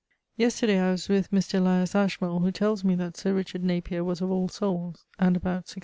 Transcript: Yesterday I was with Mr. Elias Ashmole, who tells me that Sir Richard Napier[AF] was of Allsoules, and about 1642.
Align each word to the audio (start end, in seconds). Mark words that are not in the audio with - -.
Yesterday 0.35 0.79
I 0.79 0.89
was 0.89 1.07
with 1.09 1.29
Mr. 1.29 1.59
Elias 1.59 1.93
Ashmole, 1.93 2.39
who 2.41 2.51
tells 2.51 2.83
me 2.83 2.95
that 2.95 3.15
Sir 3.15 3.35
Richard 3.35 3.61
Napier[AF] 3.61 4.03
was 4.03 4.19
of 4.19 4.29
Allsoules, 4.31 5.05
and 5.19 5.35
about 5.37 5.69
1642. 5.69 5.79